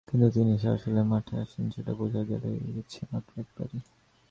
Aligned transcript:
কিন্তু 0.07 0.27
তিনি 0.29 0.53
যে 0.57 0.67
আসলে 0.69 1.01
মাঠে 1.03 1.35
আছেন, 1.37 1.65
সেটা 1.69 1.91
বোঝা 1.93 2.21
গেছে 2.75 2.99
মাত্র 3.11 3.31
একবারই। 3.39 3.79